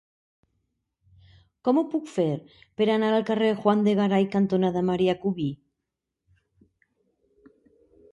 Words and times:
Com 1.67 1.79
ho 1.81 1.83
puc 1.91 2.07
fer 2.13 2.25
per 2.81 2.87
anar 2.93 3.11
al 3.17 3.25
carrer 3.27 3.49
Juan 3.59 3.83
de 3.89 3.93
Garay 3.99 4.25
cantonada 4.37 4.83
Marià 4.89 5.15
Cubí? 5.27 5.47